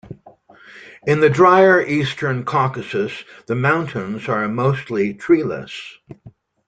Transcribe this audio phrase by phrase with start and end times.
[1.05, 3.11] In the drier Eastern Caucasus,
[3.45, 5.79] the mountains are mostly treeless.